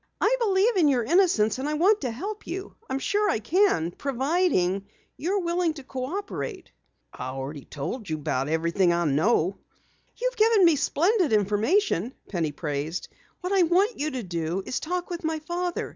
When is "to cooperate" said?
5.75-6.71